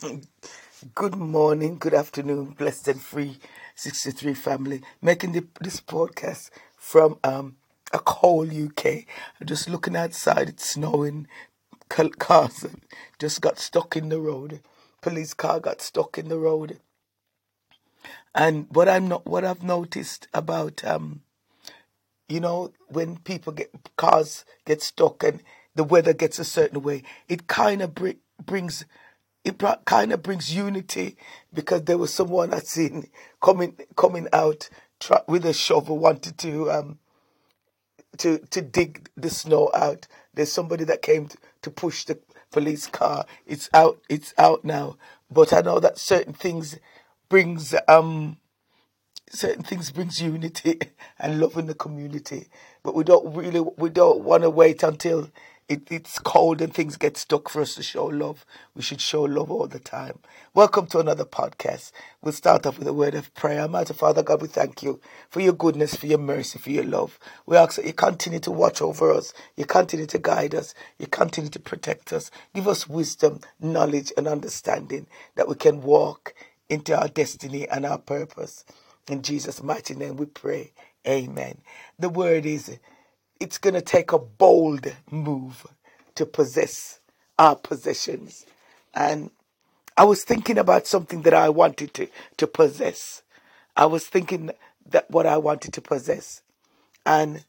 Good 0.00 1.16
morning, 1.16 1.76
good 1.78 1.92
afternoon, 1.92 2.54
blessed 2.56 2.88
and 2.88 3.02
free 3.02 3.38
63 3.74 4.32
family. 4.32 4.80
Making 5.02 5.32
the, 5.32 5.46
this 5.60 5.82
podcast 5.82 6.48
from 6.74 7.18
um, 7.22 7.56
a 7.92 7.98
cold 7.98 8.50
UK. 8.50 9.04
Just 9.44 9.68
looking 9.68 9.96
outside, 9.96 10.48
it's 10.48 10.70
snowing. 10.70 11.26
Ca- 11.90 12.08
Cars 12.18 12.64
just 13.18 13.42
got 13.42 13.58
stuck 13.58 13.94
in 13.94 14.08
the 14.08 14.18
road. 14.20 14.62
Police 15.02 15.34
car 15.34 15.60
got 15.60 15.82
stuck 15.82 16.16
in 16.16 16.28
the 16.30 16.38
road. 16.38 16.80
And 18.34 18.68
what 18.70 18.88
I'm 18.88 19.06
not, 19.06 19.26
what 19.26 19.44
I've 19.44 19.62
noticed 19.62 20.28
about, 20.32 20.82
um, 20.82 21.20
you 22.26 22.40
know, 22.40 22.72
when 22.88 23.18
people 23.18 23.52
get 23.52 23.70
cars 23.96 24.46
get 24.64 24.80
stuck 24.80 25.22
and 25.22 25.42
the 25.74 25.84
weather 25.84 26.14
gets 26.14 26.38
a 26.38 26.44
certain 26.44 26.80
way, 26.82 27.02
it 27.28 27.48
kind 27.48 27.82
of 27.82 27.94
br- 27.94 28.12
brings 28.42 28.86
it 29.44 29.58
kind 29.86 30.12
of 30.12 30.22
brings 30.22 30.54
unity 30.54 31.16
because 31.54 31.84
there 31.84 31.98
was 31.98 32.14
someone 32.14 32.54
I 32.54 32.60
seen 32.60 33.08
coming 33.42 33.76
coming 33.96 34.28
out 34.32 34.70
try, 35.00 35.20
with 35.28 35.46
a 35.46 35.54
shovel 35.54 35.98
wanted 35.98 36.38
to 36.40 36.70
um 36.70 36.98
to 38.18 38.38
to 38.50 38.62
dig 38.62 39.10
the 39.16 39.30
snow 39.30 39.70
out. 39.74 40.08
There's 40.34 40.52
somebody 40.52 40.84
that 40.84 41.02
came 41.02 41.28
to, 41.28 41.38
to 41.62 41.70
push 41.70 42.04
the 42.04 42.18
police 42.52 42.86
car. 42.86 43.26
It's 43.46 43.70
out. 43.74 44.00
It's 44.08 44.34
out 44.38 44.64
now. 44.64 44.96
But 45.30 45.52
I 45.52 45.60
know 45.62 45.80
that 45.80 45.98
certain 45.98 46.34
things 46.34 46.78
brings 47.28 47.74
um 47.88 48.38
certain 49.30 49.64
things 49.64 49.92
brings 49.92 50.22
unity 50.22 50.78
and 51.20 51.40
love 51.40 51.56
in 51.58 51.66
the 51.66 51.74
community. 51.74 52.48
But 52.82 52.94
we 52.94 53.04
don't 53.04 53.34
really 53.34 53.60
we 53.60 53.90
don't 53.90 54.22
want 54.22 54.44
to 54.44 54.50
wait 54.50 54.82
until 54.82 55.30
it, 55.70 55.84
it's 55.90 56.20
cold 56.20 56.62
and 56.62 56.74
things 56.74 56.98
get 56.98 57.16
stuck 57.16 57.48
for 57.48 57.62
us 57.62 57.76
to 57.76 57.84
show 57.84 58.06
love. 58.06 58.46
We 58.76 58.82
should 58.82 59.00
show 59.00 59.22
love 59.24 59.50
all 59.50 59.68
the 59.68 59.80
time. 59.80 60.20
Welcome 60.54 60.88
to 60.88 61.00
another 61.00 61.24
podcast. 61.24 61.92
We'll 62.22 62.34
start 62.34 62.66
off 62.66 62.78
with 62.78 62.88
a 62.88 62.94
word 62.94 63.14
of 63.16 63.34
prayer. 63.34 63.68
Mighty 63.68 63.94
Father 63.94 64.22
God, 64.24 64.42
we 64.42 64.48
thank 64.48 64.82
you 64.84 65.00
for 65.30 65.40
your 65.40 65.54
goodness, 65.54 65.96
for 65.96 66.08
your 66.08 66.18
mercy, 66.18 66.60
for 66.60 66.70
your 66.70 66.84
love. 66.84 67.18
We 67.46 67.56
ask 67.56 67.76
that 67.78 67.86
you 67.86 67.94
continue 67.94 68.40
to 68.40 68.52
watch 68.52 68.82
over 68.82 69.12
us. 69.12 69.34
You 69.56 69.66
continue 69.66 70.06
to 70.08 70.18
guide 70.20 70.54
us. 70.54 70.74
You 70.98 71.08
continue 71.08 71.50
to 71.52 71.60
protect 71.60 72.12
us. 72.12 72.30
Give 72.54 72.68
us 72.68 72.88
wisdom, 72.88 73.40
knowledge, 73.60 74.12
and 74.18 74.28
understanding 74.28 75.08
that 75.36 75.48
we 75.48 75.56
can 75.56 75.82
walk 75.82 76.34
into 76.70 76.98
our 77.00 77.08
destiny 77.08 77.68
and 77.68 77.86
our 77.86 77.98
purpose. 77.98 78.66
In 79.08 79.22
Jesus' 79.22 79.62
mighty 79.62 79.96
name 79.96 80.16
we 80.18 80.26
pray. 80.26 80.72
Amen. 81.08 81.62
The 81.98 82.10
word 82.10 82.46
is 82.46 82.78
it's 83.40 83.58
going 83.58 83.74
to 83.74 83.82
take 83.82 84.12
a 84.12 84.20
bold 84.20 84.94
move 85.10 85.66
to 86.16 86.26
possess 86.26 87.00
our 87.38 87.56
possessions. 87.56 88.46
And 88.94 89.30
I 89.96 90.04
was 90.04 90.24
thinking 90.24 90.58
about 90.58 90.86
something 90.86 91.22
that 91.22 91.34
I 91.34 91.50
wanted 91.50 91.94
to, 91.94 92.08
to 92.38 92.46
possess. 92.46 93.22
I 93.76 93.86
was 93.86 94.06
thinking 94.06 94.50
that 94.90 95.10
what 95.10 95.26
I 95.26 95.38
wanted 95.38 95.74
to 95.74 95.82
possess. 95.82 96.42
And 97.06 97.44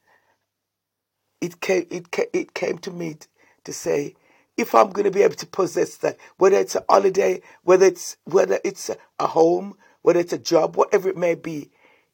it 1.42 1.62
came, 1.62 1.88
it 1.92 2.12
came, 2.12 2.28
it 2.34 2.54
came 2.54 2.80
to 2.80 2.92
me 2.92 3.18
to 3.66 3.74
say, 3.74 4.16
if 4.58 4.76
I'm 4.76 4.92
going 4.92 5.06
to 5.06 5.12
be 5.12 5.24
able 5.24 5.36
to 5.36 5.48
possess 5.48 5.98
that, 5.98 6.18
whether 6.38 6.58
it's 6.58 6.76
a 6.76 6.86
holiday, 6.90 7.42
whether 7.64 7.86
it's 7.88 8.18
whether 8.26 8.60
it's 8.66 8.92
a 9.20 9.28
home, 9.28 9.78
whether 10.04 10.20
it's 10.20 10.34
a 10.34 10.38
job, 10.40 10.78
whatever 10.78 11.10
it 11.10 11.18
may 11.18 11.36
be, 11.36 11.72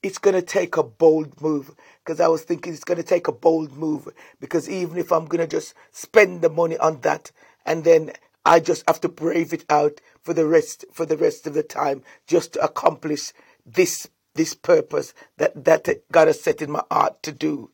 it's 0.07 0.17
going 0.17 0.35
to 0.35 0.41
take 0.41 0.77
a 0.77 0.83
bold 0.83 1.41
move 1.41 1.75
because 2.03 2.21
I 2.21 2.29
was 2.29 2.43
thinking 2.43 2.73
it's 2.73 2.85
going 2.85 2.97
to 2.97 3.03
take 3.03 3.27
a 3.27 3.33
bold 3.33 3.73
move 3.73 4.07
because 4.39 4.69
even 4.69 4.97
if 4.97 5.11
I'm 5.11 5.25
going 5.25 5.41
to 5.41 5.47
just 5.47 5.73
spend 5.91 6.41
the 6.41 6.49
money 6.49 6.77
on 6.77 7.01
that 7.01 7.31
and 7.65 7.83
then 7.83 8.13
I 8.45 8.61
just 8.61 8.85
have 8.87 9.01
to 9.01 9.09
brave 9.09 9.51
it 9.51 9.65
out 9.69 9.99
for 10.21 10.33
the 10.33 10.45
rest 10.45 10.85
for 10.93 11.05
the 11.05 11.17
rest 11.17 11.45
of 11.45 11.53
the 11.53 11.63
time 11.63 12.03
just 12.25 12.53
to 12.53 12.63
accomplish 12.63 13.33
this 13.65 14.07
this 14.33 14.53
purpose 14.53 15.13
that 15.35 15.65
that 15.65 15.89
God 16.09 16.27
has 16.27 16.39
set 16.41 16.61
in 16.61 16.71
my 16.71 16.83
heart 16.89 17.21
to 17.23 17.33
do. 17.33 17.69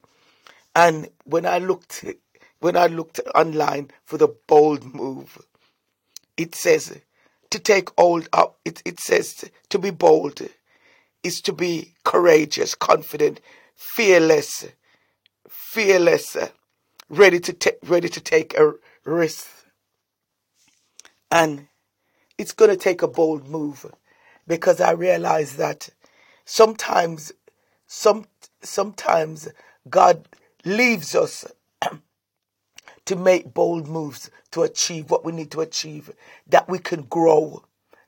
And 0.75 1.09
when 1.25 1.45
I 1.45 1.59
looked 1.59 2.03
when 2.61 2.75
I 2.75 2.87
looked 2.87 3.19
online 3.35 3.91
for 4.05 4.17
the 4.17 4.35
bold 4.47 4.95
move, 4.95 5.37
it 6.35 6.55
says 6.55 6.99
to 7.51 7.59
take 7.59 7.91
hold 7.95 8.27
up. 8.33 8.57
It, 8.65 8.81
it 8.85 8.99
says 8.99 9.45
to 9.69 9.77
be 9.77 9.91
bold 9.91 10.41
is 11.23 11.41
to 11.41 11.53
be 11.53 11.93
courageous, 12.03 12.75
confident, 12.75 13.39
fearless, 13.75 14.67
fearless, 15.49 16.37
ready 17.09 17.39
to 17.39 17.53
take 17.53 17.77
ready 17.83 18.09
to 18.09 18.19
take 18.19 18.57
a 18.57 18.73
risk. 19.05 19.47
And 21.31 21.67
it's 22.37 22.51
going 22.51 22.71
to 22.71 22.77
take 22.77 23.01
a 23.01 23.07
bold 23.07 23.47
move 23.47 23.85
because 24.47 24.81
I 24.81 24.91
realize 24.91 25.55
that 25.57 25.89
sometimes 26.45 27.31
some 27.87 28.25
sometimes 28.61 29.47
God 29.89 30.27
leaves 30.65 31.15
us 31.15 31.45
to 33.05 33.15
make 33.15 33.53
bold 33.53 33.87
moves 33.87 34.29
to 34.51 34.63
achieve 34.63 35.09
what 35.09 35.25
we 35.25 35.31
need 35.31 35.51
to 35.51 35.61
achieve 35.61 36.11
that 36.47 36.69
we 36.69 36.79
can 36.79 37.03
grow 37.03 37.63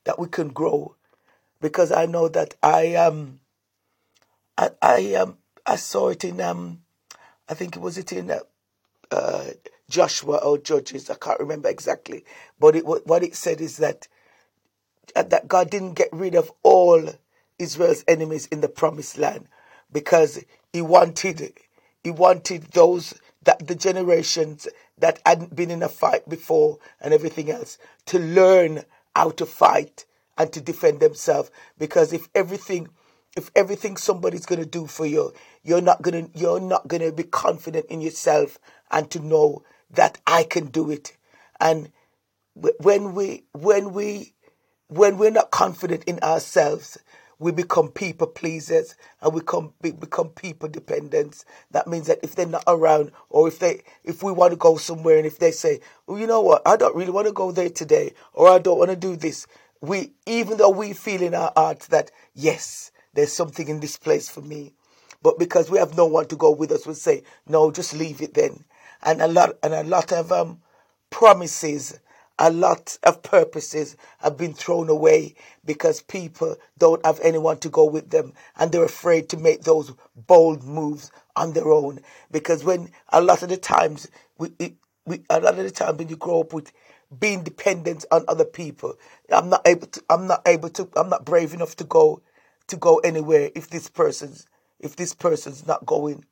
that 0.05 0.19
we 0.19 0.27
can 0.27 0.49
grow 0.49 0.95
because 1.61 1.91
I 1.91 2.05
know 2.05 2.27
that 2.29 2.55
I 2.63 2.95
um 2.95 3.39
I 4.57 4.71
I 4.81 5.25
I 5.65 5.75
saw 5.77 6.09
it 6.09 6.23
in 6.23 6.41
um 6.41 6.81
I 7.49 7.53
think 7.53 7.75
it 7.75 7.81
was 7.81 7.97
it 7.97 8.13
in 8.13 8.31
uh, 8.31 8.39
uh, 9.11 9.45
Joshua 9.89 10.37
or 10.37 10.57
Judges 10.57 11.09
I 11.09 11.15
can't 11.15 11.39
remember 11.39 11.69
exactly 11.69 12.25
but 12.59 12.75
it 12.75 12.85
what 12.85 13.23
it 13.23 13.35
said 13.35 13.61
is 13.61 13.77
that 13.77 14.07
uh, 15.15 15.23
that 15.23 15.47
God 15.47 15.69
didn't 15.69 15.93
get 15.93 16.09
rid 16.11 16.35
of 16.35 16.51
all 16.63 17.09
Israel's 17.59 18.03
enemies 18.07 18.47
in 18.47 18.61
the 18.61 18.69
promised 18.69 19.17
land 19.17 19.47
because 19.91 20.43
he 20.73 20.81
wanted 20.81 21.53
he 22.03 22.11
wanted 22.11 22.63
those 22.73 23.15
that 23.43 23.67
the 23.67 23.75
generations 23.75 24.67
that 24.97 25.19
hadn't 25.25 25.55
been 25.55 25.71
in 25.71 25.83
a 25.83 25.89
fight 25.89 26.27
before 26.29 26.79
and 27.01 27.13
everything 27.13 27.49
else 27.51 27.77
to 28.07 28.19
learn 28.19 28.83
how 29.15 29.29
to 29.31 29.45
fight 29.45 30.05
and 30.37 30.51
to 30.53 30.61
defend 30.61 30.99
themselves. 30.99 31.51
Because 31.77 32.13
if 32.13 32.27
everything 32.35 32.89
if 33.35 33.51
everything 33.55 33.97
somebody's 33.97 34.45
going 34.45 34.61
to 34.61 34.65
do 34.65 34.87
for 34.87 35.05
you 35.05 35.33
you're 35.61 35.81
not 35.81 36.01
going 36.01 36.31
to 36.31 36.39
you're 36.39 36.61
not 36.61 36.87
going 36.87 37.01
to 37.01 37.11
be 37.11 37.23
confident 37.23 37.85
in 37.87 37.99
yourself 37.99 38.57
and 38.89 39.11
to 39.11 39.19
know 39.19 39.61
that 39.91 40.17
I 40.25 40.43
can 40.43 40.67
do 40.67 40.89
it 40.89 41.17
and 41.59 41.91
when 42.53 43.13
we 43.13 43.43
when 43.51 43.91
we 43.93 44.33
when 44.87 45.17
we're 45.17 45.31
not 45.31 45.51
confident 45.51 46.05
in 46.05 46.19
ourselves 46.19 46.97
we 47.39 47.51
become 47.51 47.89
people 47.89 48.27
pleasers 48.27 48.95
and 49.21 49.33
we 49.33 49.41
become, 49.41 49.73
we 49.81 49.91
become 49.91 50.29
people 50.29 50.69
dependents. 50.69 51.45
That 51.71 51.87
means 51.87 52.07
that 52.07 52.19
if 52.23 52.35
they're 52.35 52.45
not 52.45 52.63
around 52.65 53.11
or 53.29 53.47
if 53.47 53.59
they 53.59 53.81
if 54.03 54.23
we 54.23 54.31
want 54.31 54.51
to 54.51 54.57
go 54.57 54.77
somewhere 54.77 55.17
and 55.17 55.25
if 55.25 55.39
they 55.39 55.51
say, 55.51 55.81
well, 56.07 56.17
you 56.17 56.27
know 56.27 56.41
what, 56.41 56.61
I 56.65 56.77
don't 56.77 56.95
really 56.95 57.11
want 57.11 57.27
to 57.27 57.33
go 57.33 57.51
there 57.51 57.69
today 57.69 58.13
or 58.33 58.47
I 58.47 58.59
don't 58.59 58.77
want 58.77 58.91
to 58.91 58.95
do 58.95 59.15
this, 59.15 59.47
we 59.81 60.13
even 60.25 60.57
though 60.57 60.69
we 60.69 60.93
feel 60.93 61.21
in 61.21 61.35
our 61.35 61.51
hearts 61.55 61.87
that 61.87 62.11
yes, 62.33 62.91
there's 63.13 63.33
something 63.33 63.67
in 63.67 63.79
this 63.79 63.97
place 63.97 64.29
for 64.29 64.41
me, 64.41 64.73
but 65.21 65.39
because 65.39 65.69
we 65.69 65.79
have 65.79 65.97
no 65.97 66.05
one 66.05 66.27
to 66.27 66.35
go 66.35 66.51
with 66.51 66.71
us, 66.71 66.85
we'll 66.85 66.95
say 66.95 67.23
no, 67.47 67.71
just 67.71 67.93
leave 67.93 68.21
it 68.21 68.33
then. 68.33 68.65
And 69.03 69.21
a 69.21 69.27
lot 69.27 69.57
and 69.63 69.73
a 69.73 69.83
lot 69.83 70.11
of 70.11 70.31
um, 70.31 70.61
promises, 71.09 71.99
a 72.39 72.51
lot 72.51 72.97
of 73.03 73.23
purposes 73.23 73.95
have 74.19 74.37
been 74.37 74.53
thrown 74.53 74.89
away 74.89 75.35
because 75.65 76.01
people 76.01 76.55
don't 76.77 77.05
have 77.05 77.19
anyone 77.21 77.57
to 77.59 77.69
go 77.69 77.85
with 77.85 78.09
them, 78.09 78.33
and 78.57 78.71
they're 78.71 78.83
afraid 78.83 79.29
to 79.29 79.37
make 79.37 79.61
those 79.63 79.93
bold 80.15 80.63
moves 80.63 81.11
on 81.35 81.53
their 81.53 81.71
own. 81.71 81.99
Because 82.31 82.63
when 82.63 82.91
a 83.09 83.21
lot 83.21 83.43
of 83.43 83.49
the 83.49 83.57
times 83.57 84.07
we, 84.37 84.51
we 85.05 85.21
a 85.29 85.39
lot 85.39 85.57
of 85.57 85.63
the 85.63 85.71
time 85.71 85.97
when 85.97 86.09
you 86.09 86.15
grow 86.17 86.41
up 86.41 86.53
with 86.53 86.71
being 87.19 87.43
dependent 87.43 88.05
on 88.11 88.25
other 88.27 88.45
people. 88.45 88.95
I'm 89.31 89.49
not 89.49 89.67
able 89.67 89.87
to 89.87 90.03
I'm 90.09 90.27
not 90.27 90.41
able 90.47 90.69
to 90.69 90.89
I'm 90.95 91.09
not 91.09 91.25
brave 91.25 91.53
enough 91.53 91.75
to 91.77 91.85
go 91.85 92.21
to 92.67 92.77
go 92.77 92.97
anywhere 92.99 93.51
if 93.55 93.69
this 93.69 93.89
person's 93.89 94.47
if 94.79 94.95
this 94.95 95.13
person's 95.13 95.67
not 95.67 95.85
going. 95.85 96.25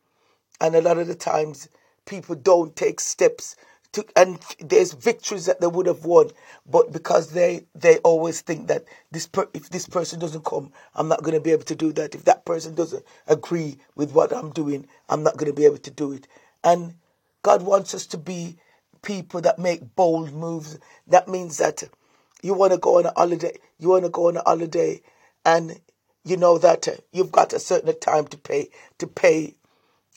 And 0.62 0.76
a 0.76 0.82
lot 0.82 0.98
of 1.00 1.08
the 1.08 1.16
times 1.16 1.70
people 2.06 2.36
don't 2.36 2.76
take 2.76 3.00
steps 3.00 3.56
to 3.94 4.06
and 4.16 4.40
there's 4.60 4.94
victories 4.94 5.46
that 5.48 5.62
they 5.62 5.68
would 5.68 5.88
have 5.88 6.06
won, 6.06 6.32
but 6.70 6.92
because 6.94 7.32
they 7.32 7.66
they 7.76 7.98
always 8.00 8.42
think 8.42 8.68
that 8.68 8.86
this 9.12 9.28
per, 9.28 9.48
if 9.54 9.70
this 9.70 9.88
person 9.88 10.20
doesn't 10.20 10.46
come, 10.46 10.72
I'm 10.96 11.08
not 11.10 11.24
going 11.24 11.36
to 11.36 11.42
be 11.42 11.52
able 11.52 11.66
to 11.66 11.76
do 11.76 11.94
that. 11.94 12.16
If 12.16 12.26
that 12.26 12.46
person 12.46 12.76
doesn't 12.76 13.06
agree 13.28 13.78
with 13.96 14.14
what 14.14 14.34
I'm 14.34 14.52
doing, 14.52 14.88
I'm 15.10 15.24
not 15.24 15.38
going 15.38 15.52
to 15.52 15.58
be 15.58 15.66
able 15.66 15.78
to 15.80 15.92
do 15.92 16.14
it. 16.14 16.28
And 16.64 16.96
God 17.44 17.64
wants 17.64 17.94
us 17.96 18.08
to 18.08 18.18
be 18.18 18.58
people 19.04 19.42
that 19.44 19.60
make 19.60 19.96
bold 19.96 20.34
moves. 20.34 20.80
That 21.08 21.30
means 21.30 21.60
that 21.60 21.84
you 22.44 22.56
want 22.56 22.74
to 22.74 22.80
go 22.80 23.00
on 23.00 23.08
a 23.08 23.14
holiday. 23.18 23.58
You 23.80 23.90
want 23.92 24.06
to 24.06 24.12
go 24.12 24.30
on 24.30 24.38
a 24.38 24.44
holiday, 24.44 25.02
and 25.46 25.80
you 26.26 26.38
know 26.38 26.60
that 26.60 26.90
you've 27.14 27.34
got 27.34 27.54
a 27.54 27.60
certain 27.60 28.00
time 28.02 28.28
to 28.30 28.38
pay 28.40 28.70
to 29.00 29.08
pay. 29.08 29.56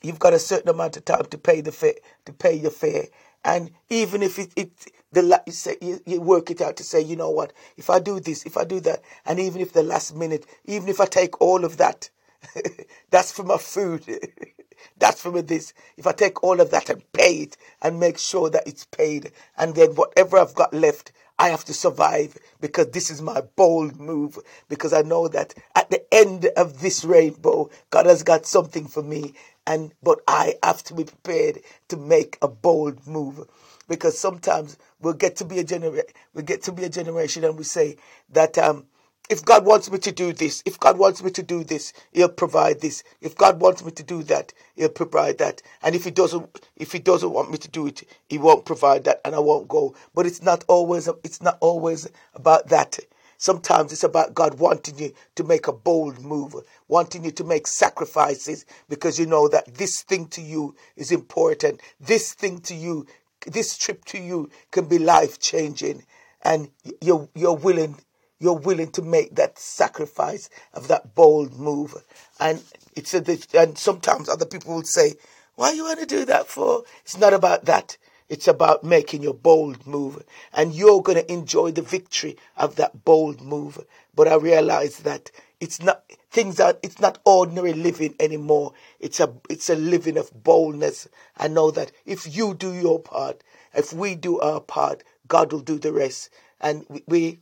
You've 0.02 0.20
got 0.20 0.34
a 0.34 0.40
certain 0.40 0.70
amount 0.70 0.96
of 0.98 1.06
time 1.06 1.26
to 1.26 1.38
pay 1.38 1.62
the 1.62 1.72
fare 1.72 1.94
to 2.26 2.34
pay 2.34 2.54
your 2.54 2.72
fare, 2.72 3.06
and 3.44 3.72
even 3.90 4.22
if 4.22 4.38
it, 4.38 4.52
it 4.56 4.72
the 5.12 5.42
you, 5.46 5.52
say, 5.52 5.76
you, 5.82 6.00
you 6.06 6.20
work 6.22 6.50
it 6.50 6.60
out 6.62 6.76
to 6.78 6.84
say, 6.84 7.00
you 7.02 7.16
know 7.16 7.30
what, 7.30 7.52
if 7.78 7.90
I 7.90 8.00
do 8.00 8.20
this, 8.20 8.46
if 8.46 8.56
I 8.58 8.64
do 8.64 8.80
that, 8.80 9.02
and 9.26 9.40
even 9.40 9.60
if 9.62 9.72
the 9.74 9.82
last 9.84 10.16
minute, 10.16 10.46
even 10.66 10.88
if 10.88 11.00
I 11.00 11.06
take 11.06 11.40
all 11.40 11.64
of 11.64 11.78
that, 11.78 12.10
that's 13.10 13.32
for 13.32 13.44
my 13.44 13.58
food. 13.58 14.04
that's 14.98 15.20
for 15.20 15.30
me 15.32 15.40
this. 15.40 15.72
If 15.96 16.06
I 16.06 16.12
take 16.12 16.42
all 16.42 16.60
of 16.60 16.70
that 16.70 16.90
and 16.90 17.02
pay 17.12 17.42
it 17.42 17.56
and 17.82 18.00
make 18.00 18.18
sure 18.18 18.50
that 18.50 18.66
it's 18.66 18.84
paid, 18.86 19.32
and 19.56 19.74
then 19.74 19.94
whatever 19.94 20.38
I've 20.38 20.54
got 20.54 20.74
left, 20.74 21.12
I 21.38 21.48
have 21.50 21.64
to 21.66 21.74
survive 21.74 22.38
because 22.60 22.90
this 22.90 23.10
is 23.10 23.20
my 23.20 23.42
bold 23.56 24.00
move. 24.00 24.38
Because 24.68 24.92
I 24.92 25.02
know 25.02 25.28
that 25.28 25.54
at 25.74 25.90
the 25.90 26.02
end 26.14 26.46
of 26.56 26.80
this 26.80 27.04
rainbow, 27.04 27.70
God 27.90 28.06
has 28.06 28.22
got 28.22 28.46
something 28.46 28.86
for 28.86 29.02
me. 29.02 29.34
And 29.66 29.92
but 30.02 30.20
I 30.28 30.54
have 30.62 30.82
to 30.84 30.94
be 30.94 31.04
prepared 31.04 31.60
to 31.88 31.96
make 31.96 32.38
a 32.40 32.48
bold 32.48 33.06
move. 33.06 33.46
Because 33.88 34.18
sometimes 34.18 34.78
we'll 35.00 35.12
get 35.14 35.36
to 35.36 35.44
be 35.44 35.58
a 35.58 35.64
genera- 35.64 36.04
we 36.34 36.42
get 36.42 36.62
to 36.64 36.72
be 36.72 36.84
a 36.84 36.88
generation 36.88 37.44
and 37.44 37.56
we 37.58 37.64
say 37.64 37.96
that 38.30 38.56
um 38.58 38.86
if 39.28 39.44
God 39.44 39.64
wants 39.64 39.90
me 39.90 39.98
to 39.98 40.12
do 40.12 40.32
this, 40.32 40.62
if 40.64 40.78
God 40.78 40.98
wants 40.98 41.22
me 41.22 41.30
to 41.32 41.42
do 41.42 41.64
this, 41.64 41.92
He'll 42.12 42.28
provide 42.28 42.80
this. 42.80 43.02
If 43.20 43.36
God 43.36 43.60
wants 43.60 43.84
me 43.84 43.90
to 43.92 44.02
do 44.02 44.22
that, 44.24 44.52
He'll 44.76 44.88
provide 44.88 45.38
that. 45.38 45.62
And 45.82 45.94
if 45.94 46.04
He 46.04 46.10
doesn't, 46.10 46.60
if 46.76 46.92
He 46.92 46.98
doesn't 46.98 47.32
want 47.32 47.50
me 47.50 47.58
to 47.58 47.68
do 47.68 47.86
it, 47.86 48.04
He 48.28 48.38
won't 48.38 48.64
provide 48.64 49.04
that, 49.04 49.20
and 49.24 49.34
I 49.34 49.40
won't 49.40 49.68
go. 49.68 49.94
But 50.14 50.26
it's 50.26 50.42
not 50.42 50.64
always, 50.68 51.08
it's 51.24 51.42
not 51.42 51.58
always 51.60 52.08
about 52.34 52.68
that. 52.68 52.98
Sometimes 53.38 53.92
it's 53.92 54.04
about 54.04 54.34
God 54.34 54.58
wanting 54.58 54.98
you 54.98 55.12
to 55.34 55.44
make 55.44 55.66
a 55.68 55.72
bold 55.72 56.24
move, 56.24 56.54
wanting 56.88 57.24
you 57.24 57.30
to 57.32 57.44
make 57.44 57.66
sacrifices 57.66 58.64
because 58.88 59.18
you 59.18 59.26
know 59.26 59.46
that 59.48 59.74
this 59.74 60.02
thing 60.02 60.26
to 60.28 60.40
you 60.40 60.74
is 60.96 61.12
important. 61.12 61.82
This 62.00 62.32
thing 62.32 62.60
to 62.60 62.74
you, 62.74 63.06
this 63.46 63.76
trip 63.76 64.04
to 64.06 64.18
you 64.18 64.50
can 64.70 64.86
be 64.86 64.98
life 64.98 65.38
changing, 65.38 66.04
and 66.42 66.70
you're 67.02 67.28
you're 67.34 67.56
willing 67.56 67.96
you're 68.38 68.58
willing 68.58 68.90
to 68.92 69.02
make 69.02 69.34
that 69.36 69.58
sacrifice 69.58 70.50
of 70.74 70.88
that 70.88 71.14
bold 71.14 71.58
move. 71.58 71.94
And 72.38 72.62
it's 72.94 73.14
a, 73.14 73.24
and 73.58 73.78
sometimes 73.78 74.28
other 74.28 74.46
people 74.46 74.74
will 74.74 74.82
say, 74.82 75.14
why 75.54 75.72
you 75.72 75.84
want 75.84 76.00
to 76.00 76.06
do 76.06 76.24
that 76.26 76.46
for? 76.46 76.84
It's 77.02 77.16
not 77.16 77.32
about 77.32 77.64
that. 77.64 77.96
It's 78.28 78.48
about 78.48 78.82
making 78.82 79.22
your 79.22 79.34
bold 79.34 79.86
move. 79.86 80.22
And 80.52 80.74
you're 80.74 81.00
going 81.00 81.18
to 81.18 81.32
enjoy 81.32 81.70
the 81.70 81.82
victory 81.82 82.36
of 82.56 82.76
that 82.76 83.04
bold 83.04 83.40
move. 83.40 83.84
But 84.14 84.28
I 84.28 84.34
realize 84.34 84.98
that 84.98 85.30
it's 85.60 85.80
not 85.80 86.02
things 86.30 86.60
are 86.60 86.76
it's 86.82 87.00
not 87.00 87.18
ordinary 87.24 87.72
living 87.72 88.14
anymore. 88.20 88.72
It's 89.00 89.20
a 89.20 89.32
it's 89.48 89.70
a 89.70 89.76
living 89.76 90.18
of 90.18 90.30
boldness. 90.42 91.08
I 91.36 91.48
know 91.48 91.70
that 91.70 91.92
if 92.04 92.36
you 92.36 92.54
do 92.54 92.74
your 92.74 92.98
part, 92.98 93.42
if 93.74 93.92
we 93.92 94.14
do 94.14 94.40
our 94.40 94.60
part, 94.60 95.02
God 95.28 95.52
will 95.52 95.60
do 95.60 95.78
the 95.78 95.92
rest. 95.92 96.30
And 96.60 96.84
we 97.06 97.40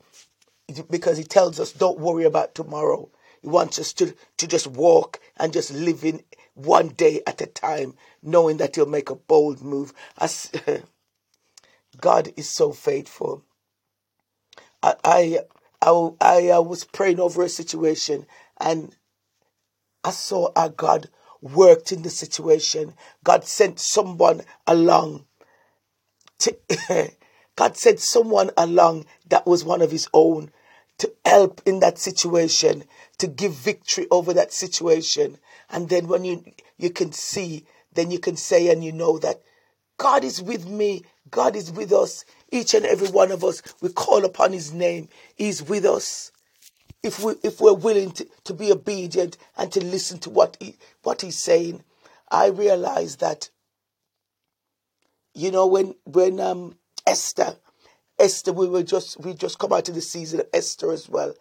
because 0.90 1.19
he 1.19 1.25
tells 1.25 1.61
us 1.61 1.72
don't 1.72 1.99
worry 1.99 2.25
about 2.25 2.55
tomorrow. 2.55 3.11
He 3.43 3.49
wants 3.49 3.78
us 3.78 3.93
to, 3.94 4.14
to 4.38 4.46
just 4.46 4.66
walk 4.66 5.20
and 5.37 5.52
just 5.52 5.72
live 5.72 6.05
in 6.05 6.22
one 6.55 6.88
day 6.88 7.20
at 7.26 7.43
a 7.43 7.46
time, 7.46 7.94
knowing 8.22 8.56
that 8.56 8.75
he'll 8.76 8.87
make 8.87 9.11
a 9.11 9.14
bold 9.14 9.62
move. 9.62 9.93
As 10.16 10.50
God 12.00 12.32
is 12.37 12.49
so 12.49 12.72
faithful. 12.72 13.44
I, 14.82 14.94
I 15.05 15.38
I, 15.84 16.11
I, 16.20 16.49
I 16.49 16.58
was 16.61 16.84
praying 16.84 17.20
over 17.20 17.43
a 17.43 17.49
situation 17.49 18.26
and 18.58 18.96
I 20.02 20.12
saw 20.12 20.50
how 20.56 20.69
God 20.69 21.11
worked 21.43 21.93
in 21.93 22.02
the 22.02 22.11
situation. 22.11 22.94
God 23.22 23.44
sent 23.44 23.78
someone 23.78 24.43
along 24.66 25.26
to 26.38 26.56
God 27.56 27.77
sent 27.77 28.01
someone 28.01 28.51
along 28.56 29.06
that 29.29 29.47
was 29.47 29.65
one 29.65 29.83
of 29.83 29.91
his 29.91 30.09
own 30.12 30.51
to 30.99 31.12
help 31.25 31.61
in 31.67 31.81
that 31.81 31.99
situation, 31.99 32.85
to 33.19 33.27
give 33.27 33.53
victory 33.53 34.06
over 34.11 34.33
that 34.35 34.53
situation. 34.53 35.39
And 35.71 35.89
then 35.89 36.09
when 36.09 36.25
you 36.25 36.45
you 36.77 36.91
can 36.91 37.12
see, 37.12 37.65
then 37.93 38.11
you 38.11 38.19
can 38.19 38.37
say 38.37 38.71
and 38.71 38.85
you 38.85 38.93
know 38.93 39.19
that 39.19 39.43
God 39.99 40.25
is 40.25 40.43
with 40.43 40.69
me, 40.69 41.05
God 41.31 41.56
is 41.56 41.71
with 41.71 41.93
us. 41.93 42.25
Each 42.51 42.75
and 42.75 42.85
every 42.85 43.09
one 43.09 43.31
of 43.31 43.45
us, 43.45 43.62
we 43.81 43.89
call 43.91 44.25
upon 44.25 44.53
his 44.53 44.73
name. 44.73 45.09
He's 45.35 45.62
with 45.62 45.85
us. 45.85 46.33
If 47.03 47.23
we 47.23 47.35
if 47.43 47.61
we're 47.61 47.75
willing 47.75 48.12
to, 48.12 48.27
to 48.45 48.55
be 48.55 48.73
obedient 48.73 49.37
and 49.57 49.71
to 49.73 49.85
listen 49.85 50.19
to 50.21 50.31
what 50.31 50.57
he 50.61 50.77
what 51.03 51.21
he's 51.21 51.39
saying, 51.39 51.85
I 52.31 52.47
realize 52.47 53.17
that 53.17 53.50
you 55.35 55.50
know 55.50 55.67
when 55.67 55.95
when 56.05 56.41
um 56.41 56.77
Esther 57.06 57.56
Esther, 58.19 58.53
we 58.53 58.69
were 58.69 58.83
just 58.83 59.21
we 59.21 59.35
just 59.35 59.59
come 59.59 59.73
out 59.73 59.89
of 59.89 59.95
the 59.95 60.01
season 60.01 60.41
of 60.41 60.47
Esther 60.53 60.93
as 60.93 61.09
well. 61.09 61.35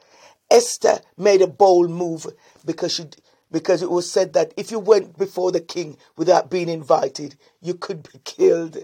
Esther 0.50 1.00
made 1.18 1.42
a 1.42 1.48
bold 1.48 1.90
move 1.90 2.28
because 2.66 2.94
she 2.94 3.06
because 3.52 3.82
it 3.84 3.92
was 3.92 4.12
said 4.12 4.34
that 4.34 4.54
if 4.58 4.72
you 4.72 4.80
went 4.80 5.18
before 5.18 5.52
the 5.52 5.62
king 5.62 5.98
without 6.18 6.50
being 6.50 6.70
invited, 6.70 7.36
you 7.62 7.76
could 7.76 8.04
be 8.12 8.20
killed. 8.24 8.78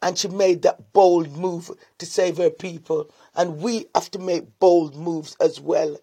And 0.00 0.18
she 0.18 0.28
made 0.28 0.62
that 0.62 0.92
bold 0.92 1.36
move 1.36 1.70
to 1.98 2.06
save 2.06 2.36
her 2.36 2.50
people. 2.50 3.10
And 3.34 3.58
we 3.60 3.86
have 3.94 4.10
to 4.12 4.18
make 4.18 4.58
bold 4.58 4.94
moves 4.94 5.36
as 5.40 5.60
well. 5.60 5.96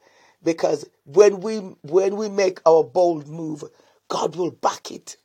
Because 0.44 0.85
when 1.06 1.39
we 1.41 1.57
when 1.83 2.17
we 2.17 2.27
make 2.27 2.59
our 2.65 2.83
bold 2.83 3.27
move, 3.27 3.63
God 4.09 4.35
will 4.35 4.51
back 4.51 4.91
it. 4.91 5.17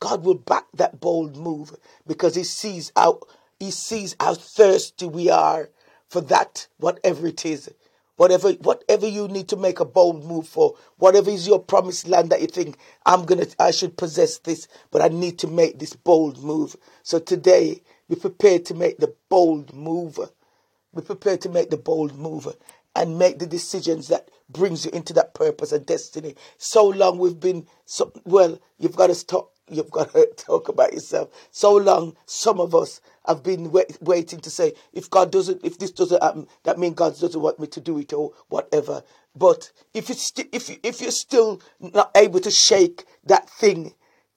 God 0.00 0.24
will 0.24 0.34
back 0.34 0.66
that 0.74 1.00
bold 1.00 1.36
move 1.36 1.76
because 2.06 2.34
He 2.34 2.44
sees 2.44 2.92
how 2.96 3.20
he 3.62 3.70
sees 3.70 4.16
how 4.18 4.34
thirsty 4.34 5.06
we 5.06 5.30
are 5.30 5.70
for 6.08 6.20
that, 6.20 6.66
whatever 6.78 7.28
it 7.28 7.46
is. 7.46 7.70
Whatever, 8.16 8.50
whatever 8.54 9.06
you 9.06 9.28
need 9.28 9.46
to 9.48 9.56
make 9.56 9.78
a 9.78 9.84
bold 9.84 10.24
move 10.24 10.48
for, 10.48 10.74
whatever 10.96 11.30
is 11.30 11.46
your 11.46 11.60
promised 11.60 12.08
land 12.08 12.30
that 12.30 12.40
you 12.40 12.48
think 12.48 12.76
I'm 13.06 13.24
gonna, 13.24 13.46
I 13.60 13.70
should 13.70 13.96
possess 13.96 14.38
this, 14.38 14.66
but 14.90 15.00
I 15.00 15.08
need 15.08 15.38
to 15.38 15.46
make 15.46 15.78
this 15.78 15.94
bold 15.94 16.42
move. 16.42 16.74
So 17.04 17.20
today, 17.20 17.82
be 18.08 18.16
prepared 18.16 18.64
to 18.66 18.74
make 18.74 18.98
the 18.98 19.14
bold 19.28 19.72
move. 19.72 20.18
Be 20.92 21.02
prepared 21.02 21.40
to 21.42 21.48
make 21.48 21.70
the 21.70 21.76
bold 21.76 22.18
move 22.18 22.48
and 22.96 23.16
make 23.16 23.38
the 23.38 23.46
decisions 23.46 24.08
that 24.08 24.28
brings 24.50 24.84
you 24.84 24.90
into 24.90 25.12
that 25.14 25.34
purpose 25.34 25.70
and 25.70 25.86
destiny. 25.86 26.34
So 26.58 26.84
long 26.88 27.18
we've 27.18 27.38
been 27.38 27.68
so 27.86 28.12
well. 28.24 28.58
You've 28.78 28.96
got 28.96 29.06
to 29.06 29.14
stop 29.14 29.52
you've 29.68 29.90
got 29.90 30.12
to 30.12 30.26
talk 30.36 30.68
about 30.68 30.92
yourself. 30.92 31.30
So 31.50 31.74
long, 31.76 32.16
some 32.26 32.60
of 32.60 32.74
us 32.74 33.00
have 33.26 33.42
been 33.42 33.70
wait, 33.72 33.98
waiting 34.02 34.40
to 34.40 34.50
say, 34.50 34.74
if 34.92 35.10
God 35.10 35.32
doesn't, 35.32 35.64
if 35.64 35.78
this 35.78 35.90
doesn't 35.92 36.22
happen, 36.22 36.46
that 36.64 36.78
means 36.78 36.94
God 36.94 37.18
doesn't 37.18 37.40
want 37.40 37.60
me 37.60 37.66
to 37.68 37.80
do 37.80 37.98
it 37.98 38.12
or 38.12 38.32
whatever. 38.48 39.02
But 39.36 39.70
if 39.94 40.10
it's 40.10 40.28
st- 40.28 40.48
if 40.52 40.68
you, 40.68 40.76
if 40.82 41.00
you're 41.00 41.10
still 41.10 41.60
not 41.80 42.10
able 42.16 42.40
to 42.40 42.50
shake 42.50 43.04
that 43.24 43.48
thing, 43.50 43.94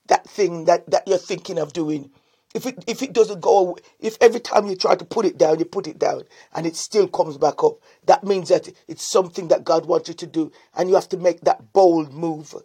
that 0.08 0.28
thing 0.28 0.66
that 0.66 0.90
that 0.92 1.08
you're 1.08 1.18
thinking 1.18 1.60
of 1.60 1.74
doing, 1.74 2.12
if 2.56 2.66
it 2.66 2.84
if 2.88 3.04
it 3.04 3.14
doesn't 3.14 3.42
go, 3.42 3.78
if 4.00 4.18
every 4.22 4.40
time 4.40 4.68
you 4.68 4.76
try 4.76 4.96
to 4.96 5.06
put 5.06 5.26
it 5.26 5.38
down, 5.38 5.60
you 5.60 5.66
put 5.66 5.88
it 5.88 6.00
down, 6.00 6.24
and 6.54 6.66
it 6.66 6.76
still 6.76 7.08
comes 7.08 7.38
back 7.38 7.64
up, 7.64 7.80
that 8.06 8.24
means 8.24 8.50
that 8.50 8.70
it's 8.88 9.04
something 9.10 9.50
that 9.50 9.66
God 9.66 9.86
wants 9.86 10.10
you 10.10 10.16
to 10.16 10.28
do, 10.28 10.52
and 10.76 10.90
you 10.90 10.96
have 10.96 11.10
to 11.10 11.18
make 11.18 11.42
that 11.42 11.74
bold 11.74 12.14
move. 12.14 12.56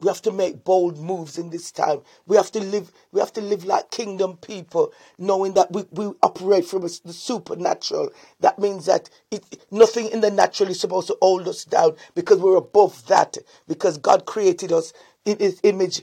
We 0.00 0.08
have 0.08 0.22
to 0.22 0.32
make 0.32 0.64
bold 0.64 0.98
moves 0.98 1.38
in 1.38 1.50
this 1.50 1.72
time. 1.72 2.02
We 2.26 2.36
have 2.36 2.52
to 2.52 2.60
live, 2.60 2.92
we 3.12 3.20
have 3.20 3.32
to 3.34 3.40
live 3.40 3.64
like 3.64 3.90
kingdom 3.90 4.36
people, 4.38 4.92
knowing 5.18 5.54
that 5.54 5.72
we, 5.72 5.84
we 5.92 6.06
operate 6.22 6.66
from 6.66 6.82
the 6.82 6.90
supernatural. 6.90 8.10
That 8.40 8.58
means 8.58 8.86
that 8.86 9.10
it, 9.30 9.44
nothing 9.72 10.08
in 10.08 10.20
the 10.20 10.30
natural 10.30 10.70
is 10.70 10.80
supposed 10.80 11.08
to 11.08 11.18
hold 11.22 11.48
us 11.48 11.64
down 11.64 11.96
because 12.14 12.38
we're 12.40 12.56
above 12.56 13.06
that. 13.08 13.38
Because 13.68 13.98
God 13.98 14.26
created 14.26 14.72
us 14.72 14.92
in 15.24 15.38
his 15.38 15.60
image, 15.64 16.02